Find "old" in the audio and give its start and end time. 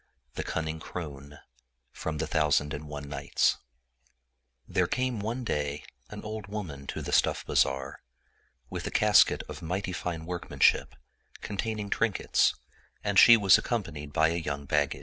6.23-6.47